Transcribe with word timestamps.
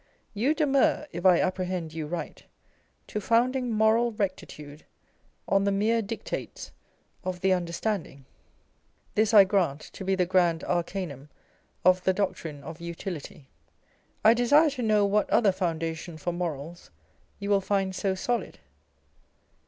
You 0.33 0.55
demur, 0.55 1.05
if 1.11 1.27
I 1.27 1.39
apprehend 1.39 1.93
you 1.93 2.07
right, 2.07 2.43
to 3.05 3.21
founding 3.21 3.71
moral 3.71 4.11
rectitude 4.13 4.83
on 5.47 5.63
the 5.63 5.71
mere 5.71 6.01
dictates 6.01 6.71
of 7.23 7.41
the 7.41 7.53
Understanding. 7.53 8.25
This 9.13 9.31
I 9.31 9.43
grant 9.43 9.81
to 9.93 10.03
be 10.03 10.15
the 10.15 10.25
grand 10.25 10.63
arcanum 10.63 11.29
of 11.85 12.03
the 12.03 12.13
doctrine 12.13 12.63
of 12.63 12.81
Utility. 12.81 13.47
I 14.25 14.33
desire 14.33 14.71
to 14.71 14.81
know 14.81 15.05
what 15.05 15.29
other 15.29 15.51
foundation 15.51 16.17
for 16.17 16.33
morals 16.33 16.89
you 17.39 17.51
will 17.51 17.61
find 17.61 17.95
so 17.95 18.15
solid 18.15 18.57